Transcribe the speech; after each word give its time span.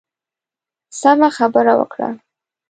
سمه 0.99 1.29
خبره 1.37 1.73
وکړه. 1.81 2.09